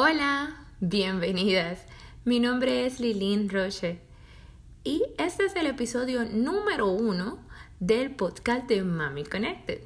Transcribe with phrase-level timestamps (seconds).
[0.00, 1.80] Hola, bienvenidas.
[2.24, 3.98] Mi nombre es Lilín Roche
[4.84, 7.40] y este es el episodio número uno
[7.80, 9.80] del podcast de Mami Connected.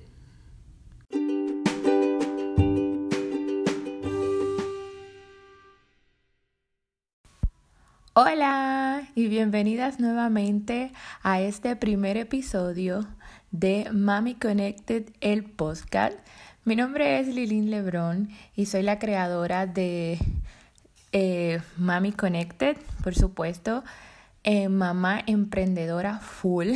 [8.13, 10.93] Hola y bienvenidas nuevamente
[11.23, 13.07] a este primer episodio
[13.51, 16.19] de Mami Connected, el podcast.
[16.65, 20.21] Mi nombre es Lilín Lebrón y soy la creadora de
[21.11, 23.83] eh, Mami Connected, por supuesto,
[24.45, 26.69] eh, mamá emprendedora full.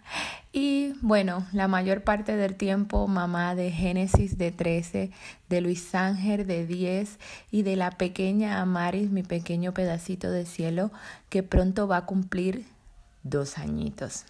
[0.54, 5.10] y bueno, la mayor parte del tiempo mamá de Génesis de 13,
[5.50, 7.18] de Luis Ángel de 10
[7.50, 10.90] y de la pequeña Amaris, mi pequeño pedacito de cielo,
[11.28, 12.64] que pronto va a cumplir
[13.24, 14.24] dos añitos.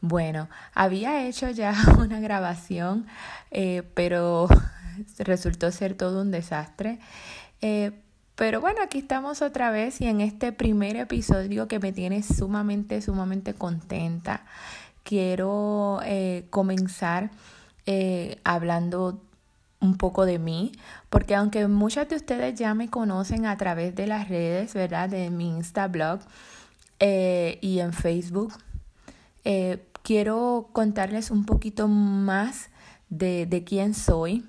[0.00, 3.06] Bueno, había hecho ya una grabación,
[3.50, 4.48] eh, pero
[5.18, 6.98] resultó ser todo un desastre.
[7.60, 7.92] Eh,
[8.34, 13.02] pero bueno, aquí estamos otra vez y en este primer episodio que me tiene sumamente,
[13.02, 14.46] sumamente contenta,
[15.02, 17.30] quiero eh, comenzar
[18.44, 19.20] hablando
[19.80, 20.70] un poco de mí,
[21.08, 25.08] porque aunque muchas de ustedes ya me conocen a través de las redes, ¿verdad?
[25.08, 26.20] De mi Insta blog
[27.00, 28.52] y en Facebook,
[30.02, 32.70] quiero contarles un poquito más
[33.08, 34.44] de, de quién soy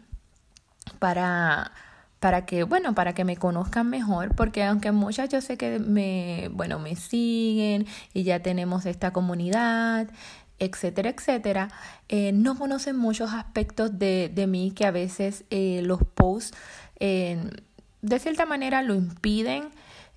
[0.99, 1.71] para,
[2.19, 6.49] para que, bueno, para que me conozcan mejor, porque aunque muchas yo sé que me,
[6.53, 10.07] bueno, me siguen y ya tenemos esta comunidad,
[10.59, 11.69] etcétera, etcétera,
[12.07, 16.55] eh, no conocen muchos aspectos de, de mí que a veces eh, los posts
[16.99, 17.49] eh,
[18.03, 19.69] de cierta manera lo impiden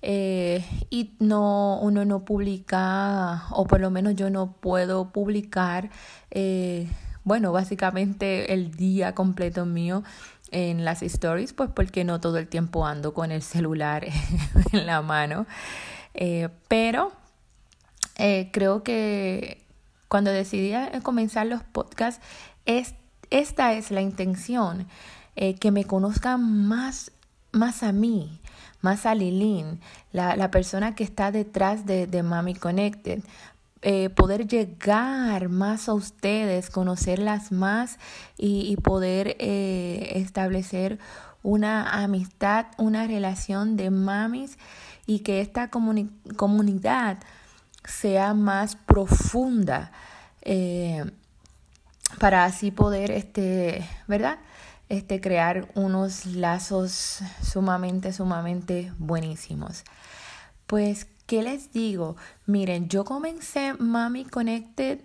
[0.07, 5.89] eh, y no, uno no publica, o por lo menos yo no puedo publicar,
[6.29, 6.87] eh,
[7.23, 10.03] bueno, básicamente el día completo mío
[10.51, 14.05] en las stories, pues porque no todo el tiempo ando con el celular
[14.73, 15.47] en la mano.
[16.13, 17.11] Eh, pero
[18.51, 19.65] creo que
[20.07, 20.71] cuando decidí
[21.01, 22.23] comenzar los podcasts,
[22.67, 22.93] es,
[23.31, 24.87] esta es la intención,
[25.35, 27.11] que me conozcan más,
[27.51, 28.39] más a mí,
[28.85, 29.81] más a Lilín,
[30.13, 33.23] la, la persona que está detrás de, de Mami Connected.
[33.81, 37.99] Eh, poder llegar más a ustedes, conocerlas más
[38.37, 40.97] y, poder eh, establecer
[41.43, 44.57] una amistad, una relación de mamis
[45.05, 47.19] y que esta comunidad
[47.83, 49.91] sea más profunda
[50.41, 51.05] eh,
[52.19, 54.39] para así poder, este, ¿verdad?
[54.89, 59.83] Este, crear unos lazos sumamente, sumamente buenísimos.
[60.67, 62.15] Pues, ¿qué les digo?
[62.45, 64.99] Miren, yo comencé Mami Connected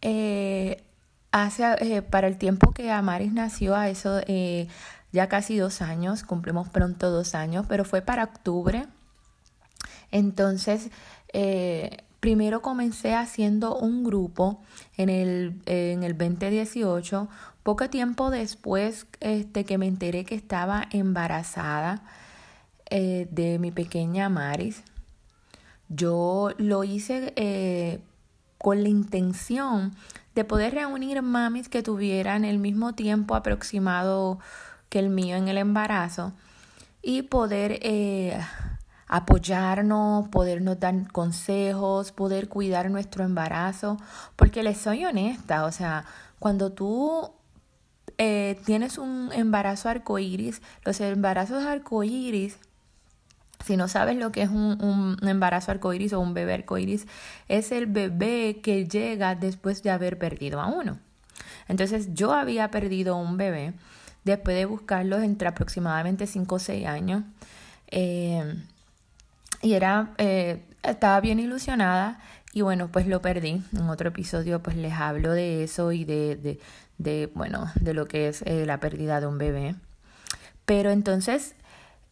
[0.00, 0.84] eh,
[1.32, 4.68] hace, eh, para el tiempo que Amaris nació, a eso eh,
[5.12, 8.86] ya casi dos años, cumplimos pronto dos años, pero fue para octubre.
[10.10, 10.90] Entonces,
[12.20, 14.62] primero comencé haciendo un grupo
[14.96, 17.28] en el, en el 2018
[17.64, 22.02] poco tiempo después este, que me enteré que estaba embarazada
[22.90, 24.84] eh, de mi pequeña Maris,
[25.88, 28.00] yo lo hice eh,
[28.58, 29.96] con la intención
[30.34, 34.38] de poder reunir mamis que tuvieran el mismo tiempo aproximado
[34.90, 36.32] que el mío en el embarazo
[37.00, 38.38] y poder eh,
[39.06, 43.96] apoyarnos, podernos dar consejos, poder cuidar nuestro embarazo,
[44.36, 46.04] porque les soy honesta, o sea,
[46.38, 47.30] cuando tú
[48.18, 52.58] eh, tienes un embarazo arcoíris, los embarazos arcoíris,
[53.64, 57.06] si no sabes lo que es un, un embarazo arcoíris o un bebé arcoíris,
[57.48, 60.98] es el bebé que llega después de haber perdido a uno.
[61.68, 63.72] Entonces yo había perdido un bebé
[64.24, 67.22] después de buscarlo entre aproximadamente 5 o 6 años.
[67.88, 68.54] Eh,
[69.62, 72.18] y era, eh, estaba bien ilusionada
[72.52, 73.62] y bueno, pues lo perdí.
[73.72, 76.60] En otro episodio pues les hablo de eso y de, de,
[76.98, 79.74] de bueno, de lo que es eh, la pérdida de un bebé.
[80.64, 81.54] Pero entonces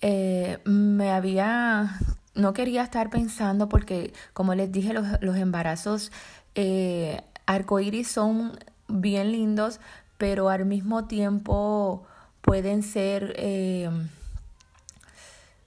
[0.00, 1.99] eh, me había,
[2.34, 6.11] no quería estar pensando porque, como les dije, los, los embarazos
[6.55, 8.58] eh, arcoíris son
[8.88, 9.81] bien lindos,
[10.19, 12.05] pero al mismo tiempo
[12.43, 13.88] pueden ser eh,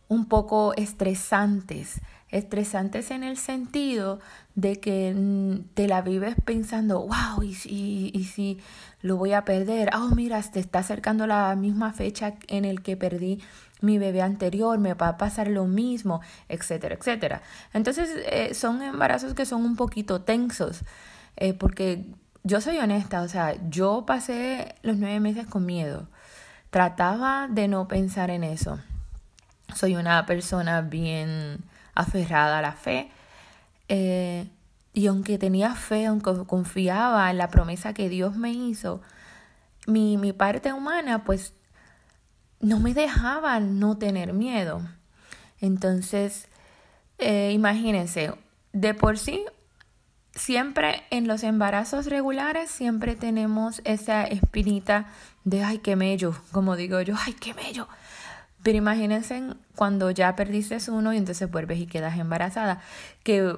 [0.08, 2.02] un poco estresantes
[2.36, 4.20] estresantes en el sentido
[4.56, 8.60] de que mm, te la vives pensando, wow, y si, y si
[9.06, 12.98] lo voy a perder, oh, mira, te está acercando la misma fecha en el que
[12.98, 13.40] perdí
[13.80, 17.44] mi bebé anterior, me va a pasar lo mismo, etcétera, etcétera.
[17.72, 20.82] Entonces, eh, son embarazos que son un poquito tensos,
[21.36, 22.04] eh, porque
[22.44, 26.08] yo soy honesta, o sea, yo pasé los nueve meses con miedo,
[26.72, 28.80] trataba de no pensar en eso.
[29.76, 31.64] soy una persona bien
[31.94, 33.12] aferrada a la fe.
[33.88, 34.48] Eh,
[34.96, 39.02] y aunque tenía fe, aunque confiaba en la promesa que Dios me hizo,
[39.88, 41.54] mi, mi parte humana pues
[42.62, 44.82] no me dejaba no tener miedo.
[45.60, 46.48] Entonces,
[47.18, 48.34] eh, imagínense,
[48.72, 49.44] de por sí,
[50.34, 55.08] siempre en los embarazos regulares, siempre tenemos esa espinita
[55.44, 57.90] de, ay, qué mello, como digo yo, ay, qué mello.
[58.64, 59.44] Pero imagínense
[59.76, 62.82] cuando ya perdiste uno y entonces vuelves y quedas embarazada,
[63.24, 63.58] que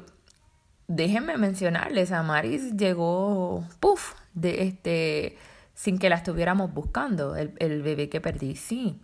[0.88, 5.38] déjenme mencionarles, a Maris llegó, puff, de este,
[5.74, 9.00] sin que la estuviéramos buscando, el, el bebé que perdí, sí,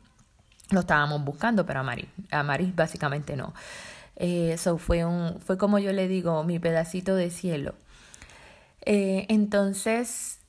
[0.70, 3.54] lo estábamos buscando, pero a Maris, a Maris básicamente no.
[4.16, 7.76] Eso eh, fue, un, fue como yo le digo, mi pedacito de cielo.
[8.86, 10.40] Eh, entonces,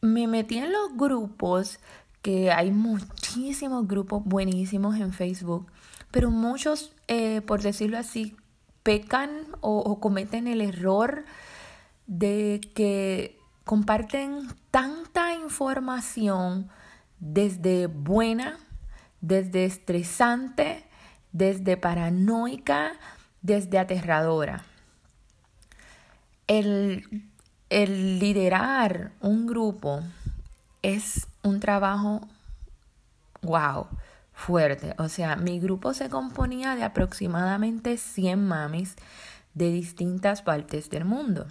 [0.00, 1.78] me metí en los grupos,
[2.22, 5.66] que hay muchísimos grupos buenísimos en Facebook,
[6.10, 8.36] pero muchos, eh, por decirlo así,
[8.82, 11.24] pecan o, cometen el error
[12.06, 16.68] de que comparten tanta información
[17.20, 18.58] desde buena,
[19.20, 20.84] desde estresante,
[21.30, 22.92] desde paranoica,
[23.40, 24.64] desde aterradora.
[26.48, 27.28] El,
[27.70, 30.02] el, liderar un grupo
[30.82, 32.20] es un trabajo,
[33.42, 33.86] wow,
[34.32, 34.94] fuerte.
[34.98, 38.96] O sea, mi grupo se componía de aproximadamente 100 mamis
[39.54, 41.46] de distintas partes del mundo.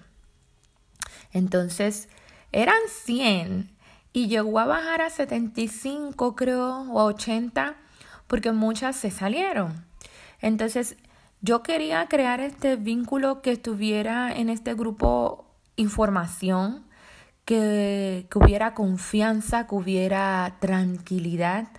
[1.31, 2.09] Entonces,
[2.51, 3.71] eran 100
[4.13, 7.75] y llegó a bajar a 75, creo, o 80,
[8.27, 9.85] porque muchas se salieron.
[10.41, 10.97] Entonces,
[11.41, 15.45] yo quería crear este vínculo que estuviera en este grupo
[15.75, 16.85] información,
[17.45, 21.69] que, que hubiera confianza, que hubiera tranquilidad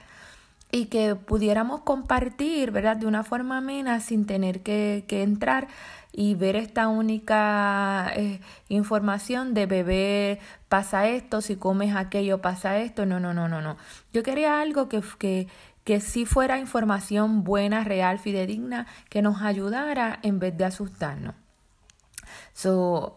[0.74, 2.96] y que pudiéramos compartir, ¿verdad?
[2.96, 5.68] De una forma amena sin tener que, entrar
[6.12, 10.40] y ver esta única eh, información de bebé
[10.70, 13.04] pasa esto, si comes aquello pasa esto.
[13.04, 13.76] No, no, no, no, no.
[14.14, 15.46] Yo quería algo que, que,
[15.84, 21.34] que sí fuera información buena, real, fidedigna, que nos ayudara en vez de asustarnos.
[22.54, 23.14] So,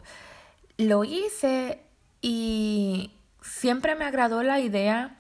[0.78, 1.82] lo hice
[2.22, 5.18] y siempre me agradó la idea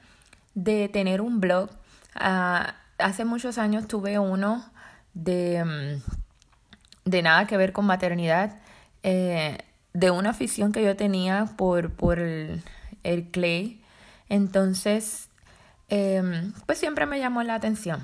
[0.54, 1.70] de tener un blog
[2.15, 4.65] Ah, hace muchos años tuve uno
[5.13, 8.57] de, mm, de nada que ver con maternidad,
[9.03, 9.59] eh,
[9.94, 12.62] de una afición que yo tenía por, por el,
[13.31, 13.81] clay.
[14.29, 15.29] Entonces,
[15.89, 18.01] em, pues siempre me llamó la atención.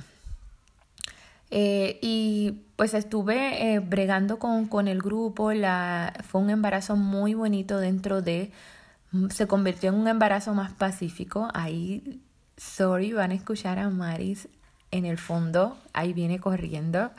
[1.50, 7.34] Eh, y pues estuve eh, bregando con, con, el grupo, la, fue un embarazo muy
[7.34, 8.52] bonito dentro de,
[9.12, 12.22] mm, se convirtió en un embarazo más pacífico, ahí
[12.58, 14.48] Sorry, van a escuchar a Maris
[14.92, 17.12] en el fondo, ahí viene corriendo.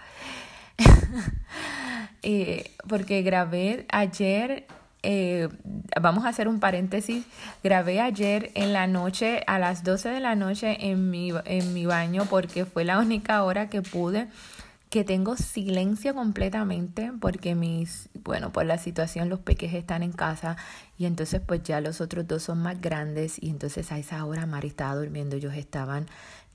[2.24, 4.68] Eh, porque grabé ayer,
[5.02, 5.48] eh,
[6.00, 7.24] vamos a hacer un paréntesis,
[7.64, 11.84] grabé ayer en la noche, a las 12 de la noche en mi, en mi
[11.84, 14.28] baño, porque fue la única hora que pude
[14.92, 20.58] que tengo silencio completamente porque mis, bueno, por la situación los peques están en casa
[20.98, 24.44] y entonces pues ya los otros dos son más grandes y entonces a esa hora
[24.44, 26.08] Mari estaba durmiendo, ellos estaban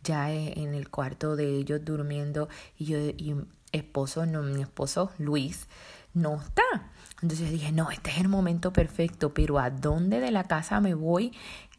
[0.03, 2.47] ya e, en el cuarto de ellos durmiendo
[2.77, 3.35] y yo y
[3.71, 5.67] esposo, no, mi esposo Luis
[6.13, 6.91] no está.
[7.23, 10.93] Entonces dije, no, este es el momento perfecto, pero ¿a dónde de la casa me
[10.93, 11.33] voy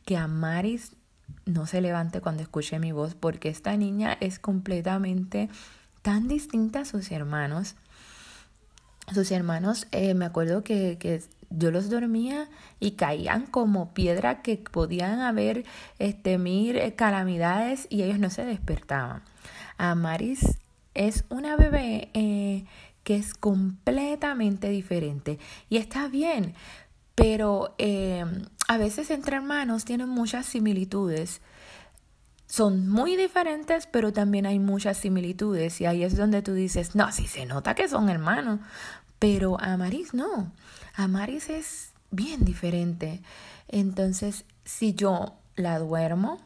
[0.04, 0.96] que a Maris
[1.46, 3.14] no se levante cuando escuche mi voz?
[3.14, 5.50] Porque esta niña es completamente
[6.02, 7.76] tan distinta a sus hermanos.
[9.12, 12.46] Sus hermanos, eh, me acuerdo que, que, yo los dormía
[12.78, 15.64] y caían como piedra que podían haber
[15.98, 19.22] este, eh, calamidades y ellos no se despertaban.
[19.78, 20.58] Amaris
[20.92, 22.66] es una bebé eh,
[23.02, 25.38] que es completamente diferente
[25.70, 26.52] y está bien,
[27.14, 27.74] pero
[28.68, 31.40] a veces entre hermanos tienen muchas similitudes
[32.48, 37.12] son muy diferentes, pero también hay muchas similitudes y ahí es donde tú dices, no,
[37.12, 38.60] sí se nota que son hermanos,
[39.18, 40.50] pero Amaris no,
[40.94, 43.20] Amaris es bien diferente.
[43.68, 46.40] Entonces, si yo la duermo,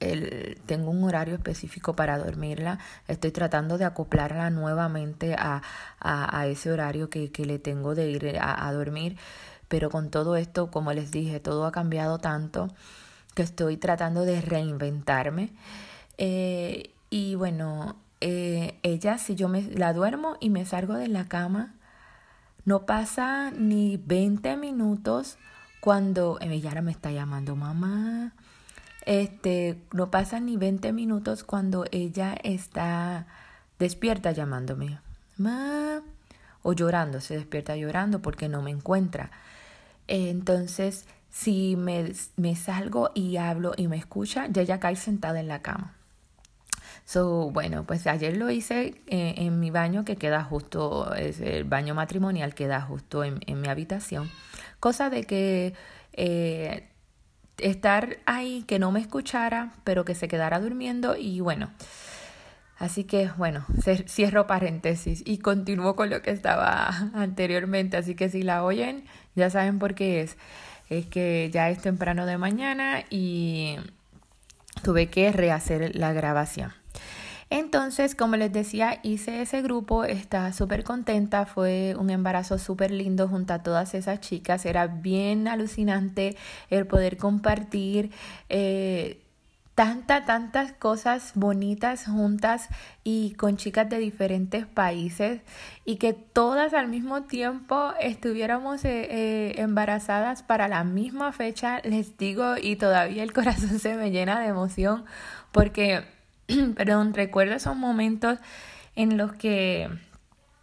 [0.00, 5.62] el, tengo un horario específico para dormirla, estoy tratando de acoplarla nuevamente a,
[6.00, 9.16] a, ese horario que, que, le tengo de ir a, a dormir,
[9.68, 12.74] pero con todo esto, como les dije, todo ha cambiado tanto
[13.38, 15.50] que estoy tratando de reinventarme.
[16.16, 21.28] Eh, y bueno, eh, ella, si yo me la duermo y me salgo de la
[21.28, 21.76] cama,
[22.64, 25.38] no pasa ni 20 minutos
[25.78, 28.32] cuando ella me está llamando mamá,
[29.06, 33.28] este, no pasan ni 20 minutos cuando ella está
[33.78, 34.98] despierta llamándome.
[35.36, 36.02] Ma,
[36.64, 39.30] o llorando, se despierta llorando porque no me encuentra.
[40.08, 45.48] Entonces, si me, me salgo y hablo y me escucha, ya ella cae sentada en
[45.48, 45.94] la cama.
[47.04, 51.64] So, bueno, pues ayer lo hice eh, en mi baño que queda justo, es el
[51.64, 54.30] baño matrimonial queda justo en, en mi habitación.
[54.78, 55.72] Cosa de que
[56.12, 56.88] eh,
[57.58, 61.70] estar ahí, que no me escuchara, pero que se quedara durmiendo y bueno.
[62.78, 63.66] Así que bueno,
[64.06, 67.96] cierro paréntesis y continúo con lo que estaba anteriormente.
[67.96, 69.04] Así que si la oyen,
[69.34, 70.36] ya saben por qué es.
[70.88, 73.76] Es que ya es temprano de mañana y
[74.82, 76.72] tuve que rehacer la grabación.
[77.50, 83.26] Entonces, como les decía, hice ese grupo, estaba súper contenta, fue un embarazo súper lindo
[83.26, 86.36] junto a todas esas chicas, era bien alucinante
[86.68, 88.10] el poder compartir.
[88.50, 89.22] Eh,
[89.78, 92.68] tantas, tantas cosas bonitas juntas
[93.04, 95.40] y con chicas de diferentes países
[95.84, 102.18] y que todas al mismo tiempo estuviéramos eh, eh, embarazadas para la misma fecha, les
[102.18, 105.04] digo, y todavía el corazón se me llena de emoción
[105.52, 106.02] porque
[106.74, 108.40] perdón, recuerdo esos momentos
[108.96, 109.88] en los que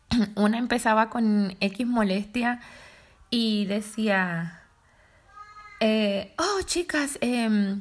[0.35, 2.59] una empezaba con X molestia
[3.29, 4.59] y decía,
[5.79, 7.79] eh, oh chicas, eh,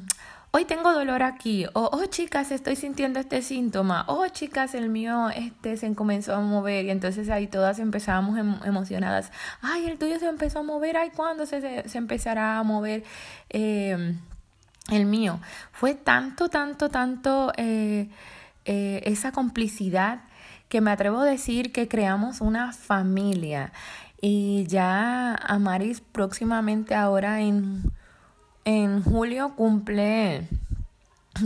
[0.55, 5.29] hoy tengo dolor aquí, o oh chicas, estoy sintiendo este síntoma, oh chicas, el mío
[5.29, 10.17] este se comenzó a mover y entonces ahí todas empezábamos em, emocionadas, ay, el tuyo
[10.17, 13.03] se empezó a mover, ay, ¿cuándo se, se, empezará a mover?
[13.49, 14.15] Eh,
[14.91, 15.39] el mío.
[15.73, 18.07] Fue tanto, tanto, tanto eh,
[18.63, 20.21] eh, esa complicidad
[20.69, 23.73] que me atrevo a decir que creamos una familia.
[24.21, 27.91] Y ya Amaris próximamente ahora en,
[28.65, 30.47] en julio cumple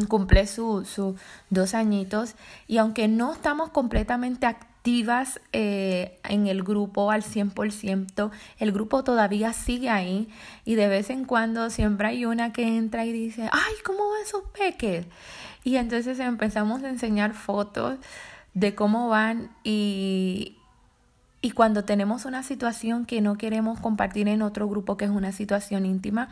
[0.08, 1.16] cumple sus su
[1.50, 2.36] dos añitos
[2.68, 8.32] y aunque no estamos completamente activas eh, en el grupo al 100%.
[8.60, 10.30] El grupo todavía sigue ahí
[10.64, 14.22] y de vez en cuando siempre hay una que entra y dice, ay, ¿cómo van
[14.24, 15.06] esos peques?
[15.64, 17.98] Y entonces empezamos a enseñar fotos
[18.54, 20.56] de cómo van y,
[21.42, 25.34] y cuando tenemos una situación que no queremos compartir en otro grupo, que es una
[25.34, 26.30] situación íntima,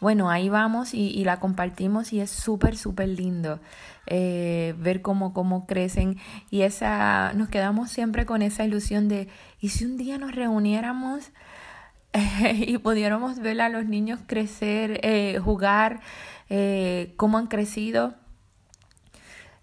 [0.00, 3.60] bueno, ahí vamos y, la compartimos y es súper, súper lindo
[4.06, 6.18] eh, ver cómo, cómo crecen
[6.50, 9.28] y esa, nos quedamos siempre con esa ilusión de,
[9.60, 11.30] ¿y si un día nos reuniéramos
[12.54, 16.00] y pudiéramos ver a los niños crecer, eh, jugar,
[16.48, 18.14] eh, cómo han crecido?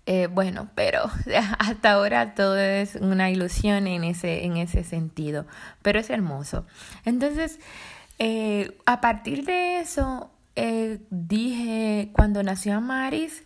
[0.07, 1.09] Eh, bueno, pero
[1.59, 5.47] hasta ahora todo es una ilusión en ese, en ese sentido,
[5.81, 6.65] pero es hermoso.
[7.05, 7.59] Entonces,
[8.17, 13.43] eh, a partir de eso, eh, dije, cuando nació Amaris,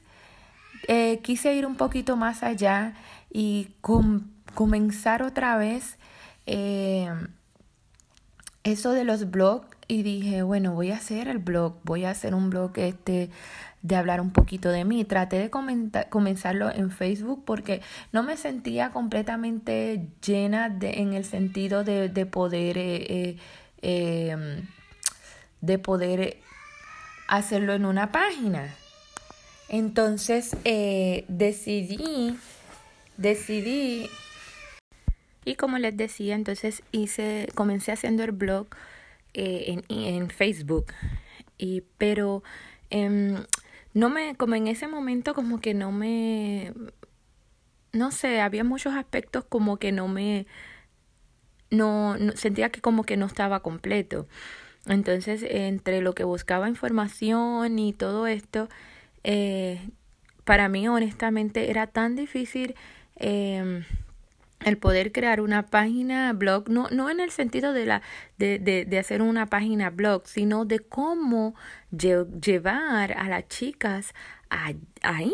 [0.87, 2.93] eh, quise ir un poquito más allá
[3.31, 3.71] y
[4.53, 5.97] comenzar otra vez
[8.63, 12.33] eso de los blogs y dije, bueno, voy a hacer el blog, voy a hacer
[12.33, 13.29] un blog este
[13.81, 15.05] de hablar un poquito de mí.
[15.05, 21.83] Traté de comenzarlo en Facebook porque no me sentía completamente llena de, en el sentido
[21.83, 22.77] de, de poder
[23.81, 24.67] Em,
[25.61, 26.37] de poder
[27.27, 28.73] hacerlo en una página.
[29.67, 32.37] Entonces eh, decidí,
[33.17, 34.09] decidí,
[35.45, 38.67] y como les decía, entonces hice, comencé haciendo el blog
[39.33, 40.87] eh, en, en, Facebook,
[41.57, 42.43] y, pero
[42.89, 43.43] em,
[43.93, 46.73] no me, como en ese momento como que no me,
[47.91, 50.47] no sé, había muchos aspectos como que no me,
[51.71, 54.27] no, sentía que como que no estaba completo.
[54.85, 58.69] Entonces, entre lo que buscaba información y todo esto,
[59.23, 59.89] eh,
[60.45, 62.75] para mí honestamente era tan difícil
[63.17, 63.83] eh,
[64.65, 68.01] el poder crear una página blog, no, no en el sentido de, la,
[68.37, 71.55] de, de, de hacer una página blog, sino de cómo
[71.91, 74.13] llevar a las chicas
[75.01, 75.33] ahí,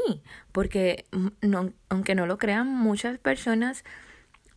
[0.52, 3.84] porque mm, no, aunque no lo crean muchas personas,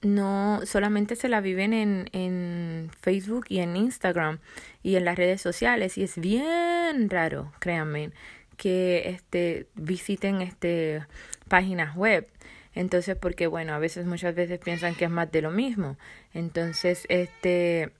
[0.02, 4.38] no solamente se la viven en, en Facebook y en Instagram
[4.82, 8.12] y en las redes sociales y es bien raro, créanme,
[8.56, 11.04] que este visiten este
[11.48, 12.28] páginas web.
[12.74, 15.96] Entonces, porque bueno, a veces muchas veces piensan que es más de lo mismo.
[16.34, 17.90] Entonces, este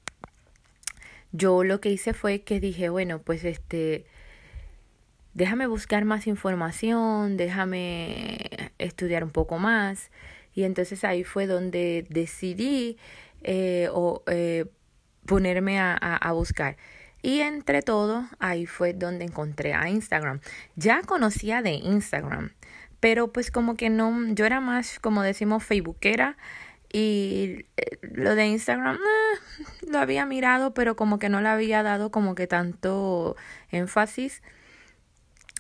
[1.33, 4.07] yo lo que hice fue que dije, bueno, pues este
[5.35, 10.11] déjame buscar más información, déjame estudiar un poco más
[10.59, 12.99] y entonces ahí fue donde decidí
[13.43, 14.65] eh, o, eh,
[15.25, 16.77] ponerme a, buscar.
[17.23, 20.41] Y entre todo, ahí fue donde encontré a Instagram.
[20.75, 22.55] Ya conocía de Instagram,
[22.99, 26.37] pero pues como que no, yo era más, como decimos, facebookera.
[26.93, 28.99] Y eh, lo de Instagram
[29.89, 33.37] lo había mirado, pero como que no le había dado como que tanto
[33.71, 34.43] énfasis.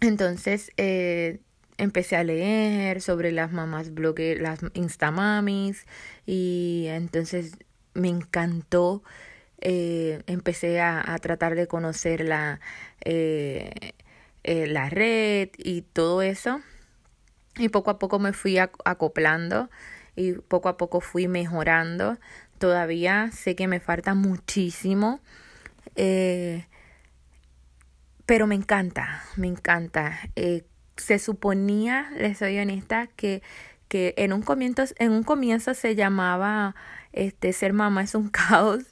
[0.00, 0.72] Entonces
[1.78, 5.86] empecé a leer sobre las mamás blogger, las instamamis,
[6.26, 7.56] y entonces
[7.94, 9.02] me encantó.
[9.60, 12.60] Eh, empecé a, a, tratar de conocer la,
[13.04, 13.92] eh,
[14.44, 16.60] eh, la red y todo eso.
[17.56, 19.68] Y poco a poco me fui acoplando
[20.16, 22.18] y poco a poco fui mejorando.
[22.58, 25.20] Todavía sé que me falta muchísimo.
[25.96, 26.66] Eh,
[28.26, 30.18] pero me encanta, me encanta.
[30.98, 33.42] Se suponía, les soy honesta, que,
[33.88, 36.74] que en, un comienzo, en un comienzo se llamaba
[37.12, 38.84] este, ser mamá es un caos.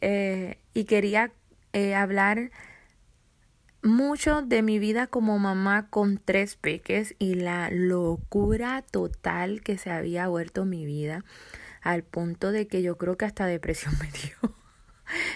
[0.00, 1.32] Eh, y quería
[1.72, 2.50] eh, hablar
[3.82, 9.90] mucho de mi vida como mamá con tres peques y la locura total que se
[9.90, 11.24] había vuelto mi vida
[11.80, 14.54] al punto de que yo creo que hasta depresión me dio.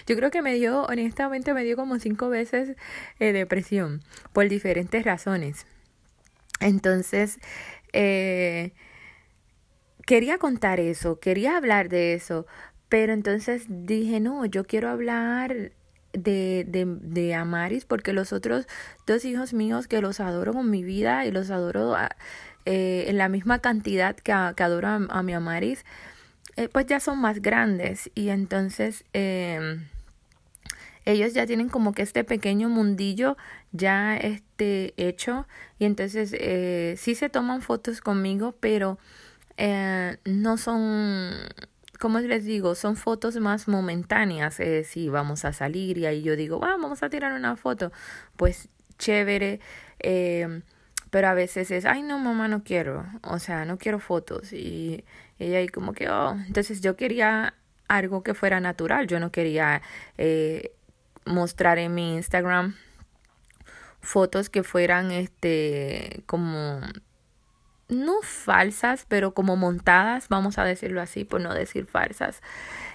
[0.07, 2.77] Yo creo que me dio, honestamente, me dio como cinco veces
[3.19, 5.65] eh, depresión por diferentes razones.
[6.59, 7.39] Entonces,
[7.93, 8.73] eh,
[10.05, 12.45] quería contar eso, quería hablar de eso,
[12.89, 15.71] pero entonces dije, no, yo quiero hablar
[16.13, 18.67] de, de, de Amaris porque los otros
[19.05, 21.95] dos hijos míos que los adoro con mi vida y los adoro
[22.65, 25.85] eh, en la misma cantidad que, adoro a, mi Amaris,
[26.55, 29.79] eh, pues ya son más grandes y entonces eh,
[31.05, 33.37] ellos ya tienen como que este pequeño mundillo
[33.71, 35.47] ya este hecho
[35.79, 38.97] y entonces eh, sí se toman fotos conmigo pero
[39.57, 41.31] eh, no son
[41.99, 44.59] como les digo, son fotos más momentáneas.
[44.83, 47.91] Si vamos a salir y ahí yo digo, ah, vamos a tirar una foto,
[48.35, 49.59] pues chévere.
[49.99, 50.61] Eh,
[51.09, 53.05] pero a veces es, ay, no, mamá, no quiero.
[53.23, 54.51] O sea, no quiero fotos.
[54.51, 55.05] Y
[55.39, 56.37] ella ahí como que, oh.
[56.47, 57.53] Entonces yo quería
[57.87, 59.07] algo que fuera natural.
[59.07, 59.81] Yo no quería
[60.17, 60.73] eh,
[61.25, 62.75] mostrar en mi Instagram
[64.01, 66.81] fotos que fueran, este, como
[67.87, 72.41] no falsas, pero como montadas, vamos a decirlo así, por no decir falsas.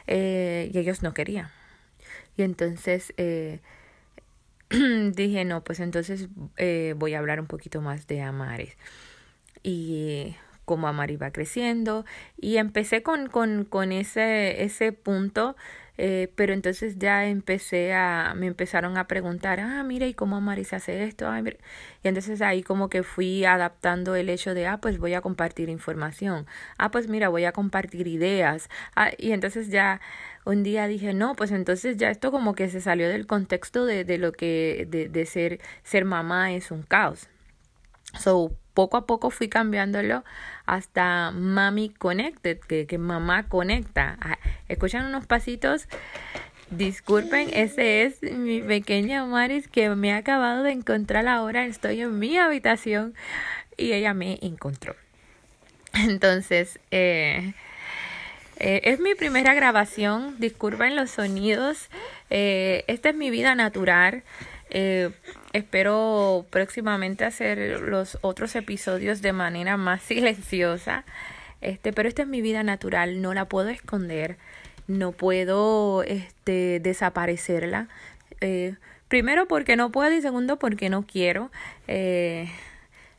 [0.07, 1.49] Eh, y ellos no querían.
[2.37, 3.61] Y entonces eh,
[4.71, 8.77] dije, no, pues entonces eh, voy a hablar un poquito más de Amares.
[9.63, 12.05] Y cómo Amari va creciendo.
[12.37, 15.57] Y empecé con, con, con ese, ese punto
[16.03, 20.77] eh, pero entonces ya empecé a, me empezaron a preguntar, ah, mira, ¿y cómo Marisa
[20.77, 21.31] hace esto?
[22.03, 25.69] Y entonces ahí como que fui adaptando el hecho de, ah, pues voy a compartir
[25.69, 26.47] información.
[26.79, 28.71] Ah, pues mira, voy a compartir ideas.
[28.97, 30.01] Ah, y entonces ya
[30.47, 34.05] un día dije, no, pues entonces ya esto como que se salió del contexto de,
[34.07, 37.29] de lo que, de, de ser, ser mamá es un caos.
[38.19, 40.25] So, poco a poco fui cambiándolo
[40.67, 44.19] hasta Mami Connected, que, que mamá conecta.
[44.21, 45.87] Ah, escuchan unos pasitos.
[46.71, 51.67] Disculpen, ese es mi pequeña Maris que me ha acabado de encontrar ahora.
[51.67, 53.15] Estoy en mi habitación
[53.77, 54.95] y ella me encontró.
[55.93, 57.55] Entonces, eh,
[58.61, 60.37] eh, es mi primera grabación.
[60.39, 61.89] Disculpen los sonidos.
[62.31, 64.23] Eh, esta es mi vida natural.
[65.53, 71.05] Espero próximamente hacer los otros episodios de manera más silenciosa.
[71.61, 74.39] Este, pero esta es mi vida natural, no la puedo esconder,
[74.87, 77.89] no puedo este, desaparecerla.
[78.41, 78.77] Eh,
[79.09, 81.51] primero porque no puedo y segundo porque no quiero.
[81.89, 82.49] Eh,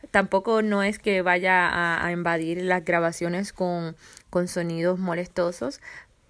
[0.10, 3.96] tampoco no es que vaya a, a, invadir las grabaciones con,
[4.30, 5.82] con sonidos molestosos,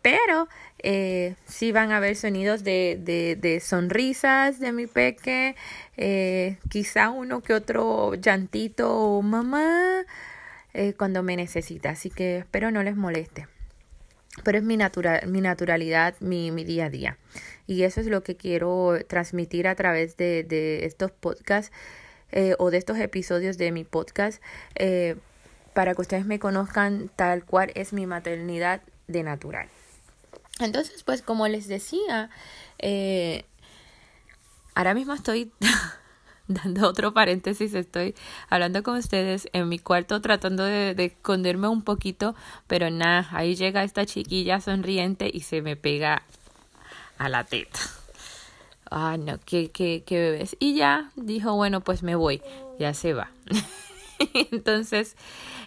[0.01, 0.47] pero
[0.79, 5.55] eh, sí van a haber sonidos de, de, de sonrisas de mi peque,
[5.97, 10.03] eh, quizá uno que otro llantito o mamá
[10.73, 13.47] eh, cuando me necesita, así que espero no les moleste.
[14.43, 17.17] Pero es mi, natural, mi naturalidad, mi, mi día a día.
[17.67, 21.71] Y eso es lo que quiero transmitir a través de, de estos podcasts
[22.31, 24.41] eh, o de estos episodios de mi podcast
[25.73, 29.67] para que ustedes me conozcan tal cual es mi maternidad de natural.
[30.65, 32.29] Entonces, pues como les decía,
[32.79, 33.45] eh,
[34.75, 35.51] ahora mismo estoy
[36.47, 38.15] dando otro paréntesis, estoy
[38.49, 42.35] hablando con ustedes en mi cuarto tratando de, de, esconderme un poquito,
[42.67, 46.23] pero nada, ahí llega esta chiquilla sonriente y se me pega
[47.17, 47.79] a la teta.
[48.93, 50.57] Ah, no, qué, qué, qué bebés.
[50.59, 52.41] Y ya dijo, bueno, pues me voy,
[52.77, 53.31] ya se va.
[54.51, 55.15] Entonces,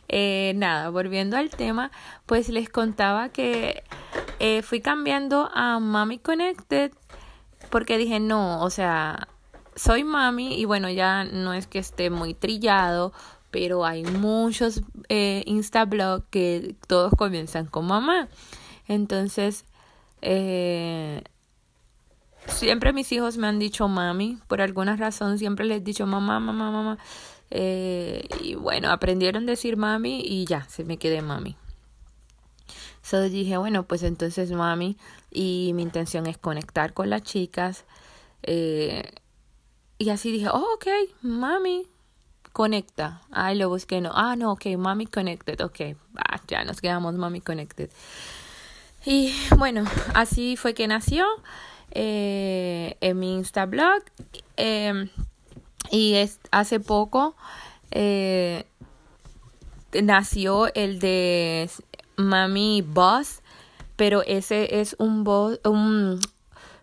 [0.09, 1.91] eh, nada, volviendo al tema,
[2.27, 3.83] pues les contaba que
[4.47, 6.93] eh, fui cambiando a Mami Connected
[7.71, 9.29] porque dije, no, o sea,
[9.75, 13.15] soy mami y bueno, ya no es que esté muy trillado,
[13.51, 18.29] pero hay muchos eh, Instablogs que todos comienzan con mamá.
[18.87, 19.65] Entonces,
[20.21, 21.23] eh,
[22.47, 26.39] siempre mis hijos me han dicho mami, por alguna razón siempre les he dicho mamá,
[26.39, 26.99] mamá, mamá.
[27.51, 31.57] Eh, y bueno, aprendieron a decir mami y ya, se me quedé mami.
[33.05, 34.97] So dije, bueno, pues entonces mami,
[35.31, 37.85] y mi intención es conectar con las chicas.
[38.43, 39.13] Eh,
[39.99, 40.87] y así dije, oh, ok,
[41.21, 41.87] mami,
[42.53, 43.21] conecta.
[43.31, 44.11] Ay, lo busqué, no.
[44.15, 45.97] Ah, no, ok, mami connected, ok.
[46.49, 47.91] Ya nos quedamos mami connected.
[49.05, 51.27] Y bueno, así fue que nació
[51.91, 54.03] eh, en mi Instablog.
[54.57, 55.11] Eh,
[55.91, 57.37] y es, hace poco
[57.91, 58.65] eh,
[60.03, 61.69] nació el de
[62.17, 63.43] Mami Boss,
[63.97, 65.27] pero ese es un,
[65.65, 66.21] un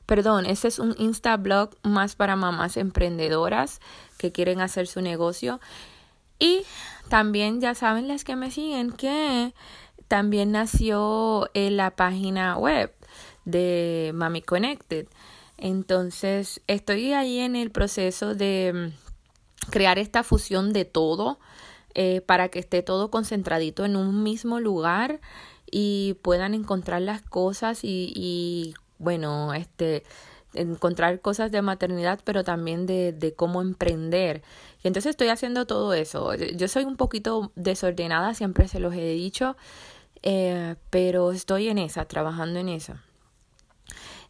[0.06, 3.80] perdón, ese es un Instablog más para mamás emprendedoras
[4.17, 5.60] que quieren hacer su negocio.
[6.39, 6.63] Y
[7.10, 9.54] también ya saben las que me siguen que
[10.08, 12.94] también nació en la página web
[13.46, 15.08] de Mami Connected.
[15.58, 21.39] Entonces, estoy ahí en el proceso de mm, crear esta fusión de todo
[21.96, 25.20] eh, para que esté todo concentradito en un mismo lugar
[25.70, 30.04] y puedan encontrar las cosas y, bueno, este
[30.54, 34.42] encontrar cosas de maternidad, pero también de, de cómo emprender.
[34.84, 36.34] Y entonces estoy haciendo todo eso.
[36.36, 39.56] Yo soy un poquito desordenada, siempre se los he dicho,
[40.24, 42.96] eh, pero estoy en esa, trabajando en eso.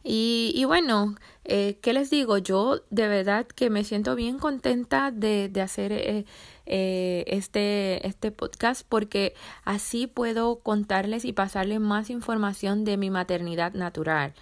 [0.04, 2.38] Y, y bueno, eh, ¿qué les digo?
[2.38, 6.26] Yo de verdad que me siento bien contenta de, de hacer eh,
[6.66, 9.34] eh, este, este podcast porque
[9.64, 14.34] así puedo contarles y pasarles más información de mi maternidad natural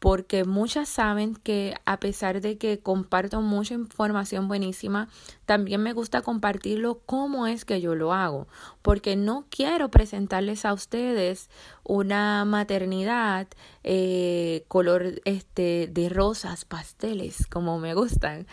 [0.00, 5.08] porque muchas saben que a pesar de que comparto mucha información buenísima,
[5.44, 8.48] también me gusta compartirlo cómo es que yo lo hago,
[8.80, 11.50] porque no quiero presentarles a ustedes
[11.84, 13.46] una maternidad
[13.84, 18.46] eh, color este de rosas pasteles como me gustan,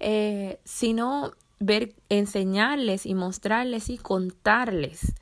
[0.00, 5.14] eh, sino ver, enseñarles y mostrarles y contarles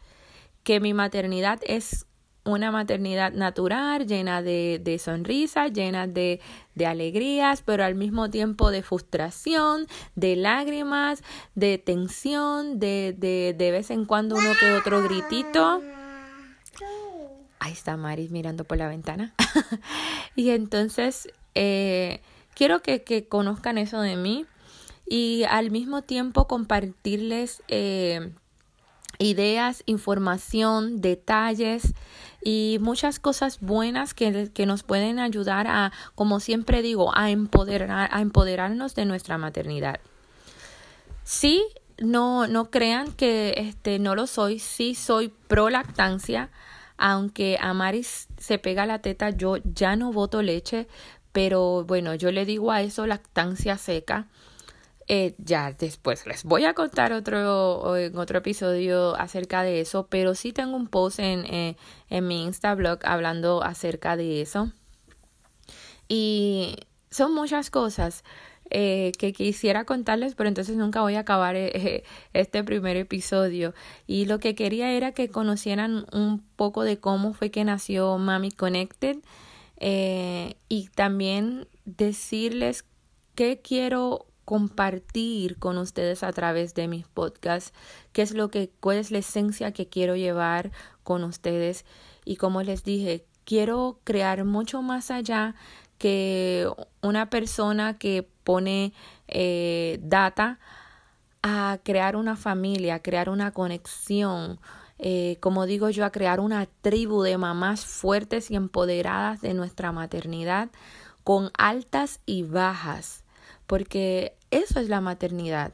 [0.63, 2.06] que mi maternidad es
[2.47, 6.41] una maternidad natural, llena de, de sonrisas, llena de,
[6.75, 11.23] de alegrías, pero al mismo tiempo de frustración, de lágrimas,
[11.55, 15.83] de tensión, de, de, de vez en cuando uno que otro gritito.
[17.59, 19.35] Ahí está Maris mirando por la ventana.
[20.37, 22.21] y entonces, eh,
[22.55, 24.47] quiero que, que, conozcan eso de mí
[25.09, 28.33] y al mismo tiempo compartirles eh,
[29.19, 31.95] ideas, información, detalles
[32.49, 38.09] y muchas cosas buenas que, que, nos pueden ayudar a, como siempre digo, a empoderar,
[38.13, 39.99] a empoderarnos de nuestra maternidad.
[41.25, 41.65] Sí,
[41.99, 46.51] no, no crean que este no lo soy, sí soy pro lactancia,
[46.97, 50.87] aunque a Maris se pega la teta, yo ya no voto leche,
[51.33, 54.29] pero bueno, yo le digo a eso lactancia seca
[55.09, 60.35] eh, ya después les voy a contar otro, en otro episodio acerca de eso, pero
[60.35, 61.77] sí tengo un post en, eh,
[62.11, 64.73] en mi Instablog hablando acerca de eso.
[66.09, 66.77] Y
[67.11, 68.25] son muchas cosas
[68.71, 71.55] eh, que quisiera contarles, pero entonces nunca voy a acabar
[72.33, 73.75] este primer episodio.
[74.09, 78.51] Y lo que quería era que conocieran un poco de cómo fue que nació Mami
[78.51, 79.19] Connected
[79.79, 82.85] y también decirles
[83.37, 87.75] qué quiero compartir con ustedes a través de mis podcasts,
[88.13, 90.71] qué es lo que, cuál es la esencia que quiero llevar
[91.03, 91.85] con ustedes.
[92.25, 95.57] Y como les dije, quiero crear mucho más allá
[95.99, 96.71] que
[97.03, 98.93] una persona que pone
[99.27, 100.61] eh, data
[101.43, 104.61] a crear una familia, a crear una conexión,
[105.01, 109.91] eh, como digo yo, a crear una tribu de mamás fuertes y empoderadas de nuestra
[109.91, 110.71] maternidad,
[111.25, 113.25] con altas y bajas,
[113.67, 115.73] porque eso es la maternidad,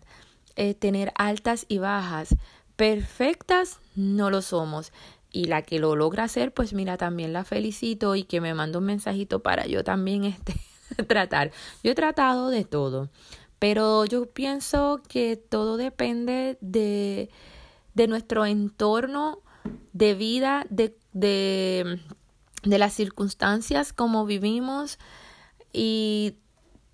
[0.57, 2.35] eh, tener altas y bajas.
[2.77, 4.93] Perfectas no lo somos.
[5.31, 8.79] Y la que lo logra hacer, pues mira, también la felicito y que me manda
[8.79, 10.55] un mensajito para yo también este,
[11.07, 11.53] tratar.
[11.83, 13.09] Yo he tratado de todo,
[13.59, 17.31] pero yo pienso que todo depende de,
[17.95, 19.41] de nuestro entorno
[19.93, 22.01] de vida, de, de,
[22.65, 24.99] de las circunstancias como vivimos
[25.73, 26.35] y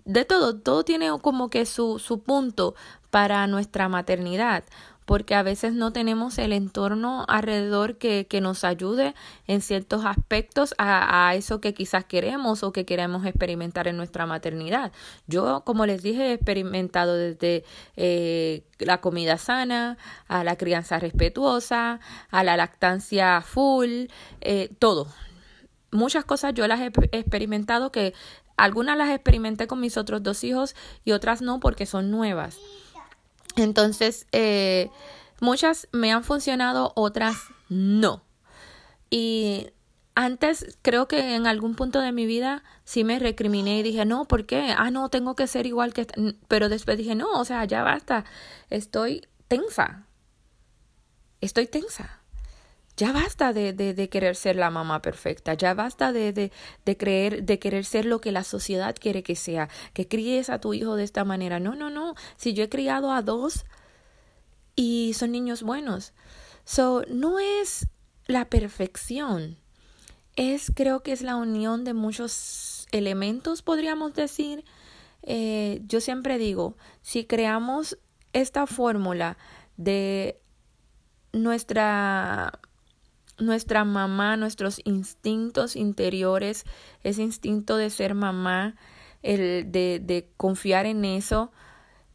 [0.09, 2.73] de todo, todo tiene como que su, su punto
[3.11, 4.63] para nuestra maternidad,
[5.05, 9.13] porque a veces no tenemos el entorno alrededor que, que nos ayude
[9.45, 14.25] en ciertos aspectos a, a, eso que quizás queremos o que queremos experimentar en nuestra
[14.25, 14.91] maternidad.
[15.27, 17.63] Yo, como les dije, he experimentado desde
[17.95, 21.99] eh, la comida sana, a la crianza respetuosa,
[22.31, 24.05] a la lactancia full,
[24.41, 25.07] eh, todo.
[25.91, 28.13] Muchas cosas yo las he experimentado que
[28.57, 30.75] algunas las experimenté con mis otros dos hijos
[31.05, 32.57] y otras no porque son nuevas.
[33.55, 34.89] Entonces, eh,
[35.39, 37.37] muchas me han funcionado, otras
[37.69, 38.23] no.
[39.09, 39.67] Y
[40.15, 44.25] antes creo que en algún punto de mi vida sí me recriminé y dije, no,
[44.25, 44.75] ¿por qué?
[44.77, 46.07] Ah, no, tengo que ser igual que...
[46.47, 48.25] Pero después dije, no, o sea, ya basta,
[48.69, 50.05] estoy tensa.
[51.41, 52.18] Estoy tensa.
[52.99, 56.51] Ya basta de, de, de, querer ser la mamá perfecta, ya basta de, de,
[56.83, 60.59] de, creer, de querer ser lo que la sociedad quiere que sea, que críes a
[60.59, 61.61] tu hijo de esta manera.
[61.61, 62.15] No, no, no.
[62.35, 63.65] Si yo he criado a dos
[64.75, 66.11] y son niños buenos.
[66.65, 67.87] So, no es
[68.25, 69.55] la perfección.
[70.35, 74.65] Es, creo que es la unión de muchos elementos, podríamos decir.
[75.23, 77.97] Eh, yo siempre digo, si creamos
[78.33, 79.37] esta fórmula
[79.77, 80.41] de
[81.31, 82.59] nuestra
[83.39, 86.65] nuestra mamá, nuestros instintos interiores,
[87.03, 88.75] ese instinto de ser mamá,
[89.21, 91.51] el de, de confiar en eso,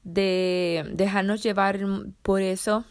[0.02, 1.80] de dejarnos llevar
[2.22, 2.84] por eso,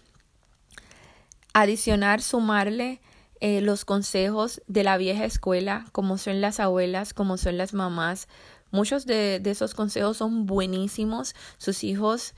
[1.53, 3.01] adicionar, sumarle
[3.45, 8.29] eh, los consejos de la vieja escuela, como son las abuelas, como son las mamás.
[8.71, 11.35] Muchos de, esos consejos son buenísimos.
[11.57, 12.35] Sus hijos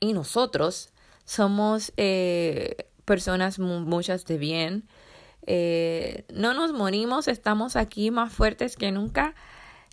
[0.00, 0.90] y nosotros
[1.24, 4.88] somos eh, personas muchas de bien.
[5.46, 9.34] Eh, no nos morimos, estamos aquí más fuertes que nunca.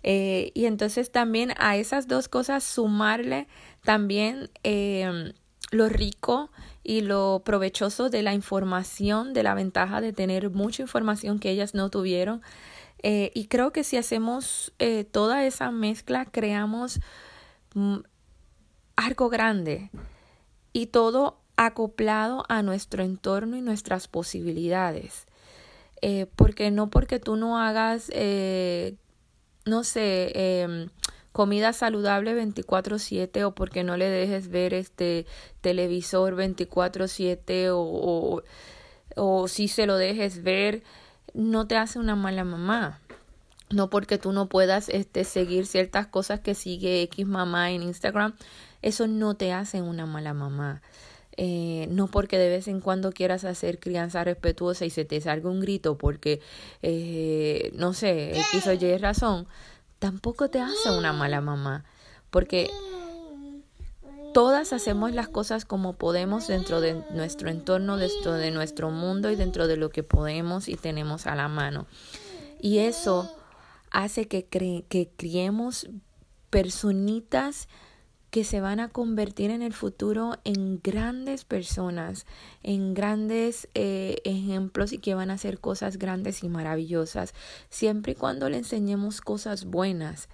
[0.02, 3.48] Eh, y entonces también a esas dos cosas sumarle
[3.82, 5.32] también eh,
[5.70, 6.50] lo rico
[6.84, 11.74] y lo provechoso de la información, de la ventaja de tener mucha información que ellas
[11.74, 12.42] no tuvieron.
[13.02, 14.72] Eh, y creo que si hacemos
[15.12, 17.00] toda esa mezcla, creamos
[17.74, 17.98] mm,
[18.96, 19.90] algo grande.
[20.72, 25.26] Y todo acoplado a nuestro entorno y nuestras posibilidades.
[26.00, 28.94] Eh, porque no porque tú no hagas, eh,
[29.66, 30.88] no sé, eh,
[31.32, 35.26] comida saludable 24/7 o porque no le dejes ver este
[35.60, 38.42] televisor 24/7 o, o,
[39.16, 40.82] o si se lo dejes ver,
[41.34, 43.00] no te hace una mala mamá
[43.70, 48.34] no porque tú no puedas este, seguir ciertas cosas que sigue X mamá en Instagram,
[48.82, 50.82] eso no te hace una mala mamá.
[51.40, 55.48] Eh, no porque de vez en cuando quieras hacer crianza respetuosa y se te salga
[55.48, 56.40] un grito porque,
[56.82, 59.46] eh, no sé, X o Y razón,
[60.00, 61.84] tampoco te hace una mala mamá.
[62.30, 62.68] Porque
[64.34, 69.36] todas hacemos las cosas como podemos dentro de nuestro entorno, dentro de nuestro mundo y
[69.36, 71.86] dentro de lo que podemos y tenemos a la mano.
[72.60, 73.32] Y eso
[73.92, 75.88] hace que, que criemos
[76.50, 77.68] personitas
[78.30, 82.26] que se van a convertir en el futuro en grandes personas,
[82.62, 87.34] en grandes eh, ejemplos y que van a hacer cosas grandes y maravillosas,
[87.70, 90.28] siempre y cuando le enseñemos cosas buenas.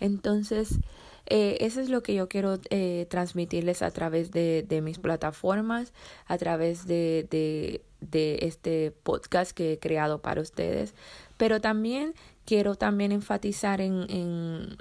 [0.00, 0.78] Entonces,
[1.26, 5.92] eh, eso es lo que yo quiero eh, transmitirles a través de, de, mis plataformas,
[6.26, 10.94] a través de, de, de este podcast que he creado para ustedes.
[11.36, 14.76] Pero también quiero también enfatizar en, en,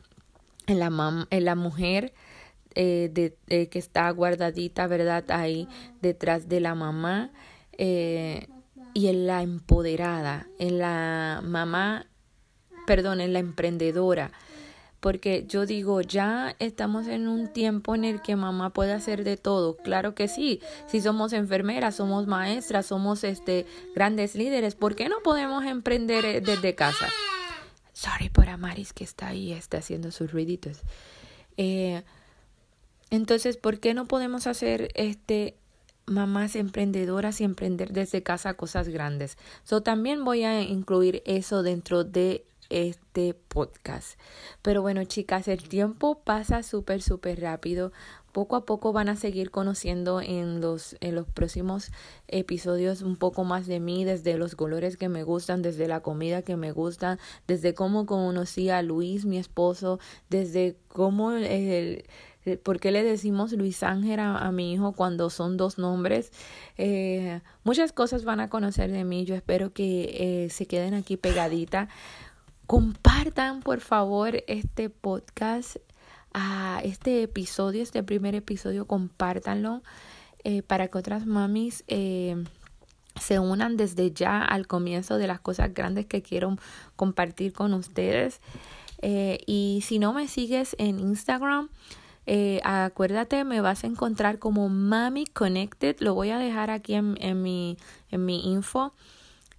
[0.68, 2.14] en, la, en la mujer
[2.76, 5.24] eh, de, que está guardadita, ¿verdad?
[5.30, 5.68] Ahí
[6.02, 7.32] detrás de la mamá
[7.78, 8.48] eh,
[8.94, 12.08] y en la empoderada, en la mamá,
[12.86, 14.32] perdón, en la emprendedora.
[15.00, 19.36] Porque yo digo, ya estamos en un tiempo en el que mamá puede hacer de
[19.36, 19.76] todo.
[19.76, 20.62] Claro que sí.
[20.88, 26.40] Si somos enfermeras, somos maestras, somos este grandes líderes, ¿por qué no podemos emprender eh,
[26.40, 27.10] desde casa?
[27.92, 30.82] Sorry por Amaris que está ahí, está haciendo sus ruiditos.
[31.58, 32.04] Eh,
[33.14, 35.56] entonces, ¿por qué no podemos hacer este
[36.08, 39.38] mamás emprendedoras y emprender desde casa cosas grandes?
[39.64, 44.18] So también voy a incluir eso dentro de este podcast.
[44.64, 47.92] Pero bueno, chicas, el tiempo pasa súper, súper rápido.
[48.32, 51.92] Poco a poco van a seguir conociendo en los, en los próximos
[52.28, 56.42] episodios un poco más de mí, desde los colores que me gustan, desde la comida
[56.42, 60.00] que me gustan, desde cómo conocí a Luis, mi esposo,
[60.32, 62.06] desde cómo el
[62.64, 66.32] ¿Por qué le decimos Luis Ángel a, mi hijo cuando son dos nombres?
[66.78, 69.26] Eh, muchas cosas van a conocer de mí.
[69.26, 71.88] Yo espero que eh, se queden aquí pegadita.
[72.68, 75.78] Compartan, por favor, este podcast,
[76.84, 79.82] este episodio, este primer episodio, compártanlo.
[80.44, 82.44] eh, para que otras mamis eh,
[83.20, 86.58] se unan desde ya al comienzo de las cosas grandes que quiero
[86.96, 88.42] compartir con ustedes.
[89.02, 91.70] Eh, y si no me sigues en Instagram,
[92.26, 95.98] eh, acuérdate, me vas a encontrar como Mami Connected.
[96.00, 97.78] Lo voy a dejar aquí en, en, mi,
[98.10, 98.94] en mi info.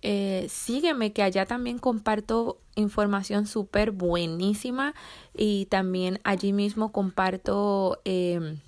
[0.03, 4.94] Eh, sígueme que allá también comparto información súper buenísima
[5.35, 8.59] y también allí mismo comparto eh,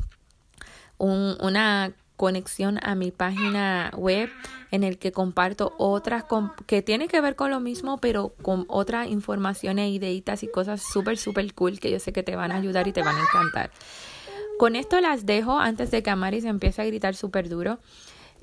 [0.96, 4.30] un, una conexión a mi página web
[4.70, 6.24] en el que comparto otras
[6.66, 11.18] que tiene que ver con lo mismo pero con otras informaciones, ideitas y cosas súper
[11.18, 13.70] súper cool que yo sé que te van a ayudar y te van a encantar.
[14.58, 17.78] Con esto las dejo antes de que Amaris empiece a gritar súper duro.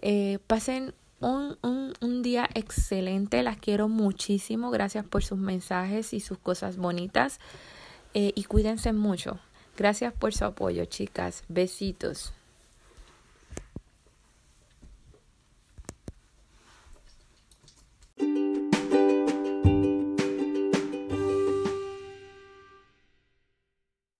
[0.02, 6.20] Eh, pasen un, un, un, día excelente, las quiero muchísimo, gracias por sus mensajes y
[6.20, 7.40] sus cosas bonitas
[8.14, 9.40] eh, y cuídense mucho.
[9.78, 11.44] Gracias por su apoyo, chicas.
[11.48, 12.34] Besitos.